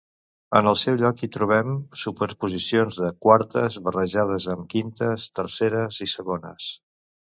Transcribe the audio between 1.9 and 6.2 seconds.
superposicions de quartes, barrejades amb quintes, terceres i